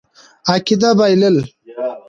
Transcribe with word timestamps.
عقیده 0.53 0.89
بایلل. 0.97 1.37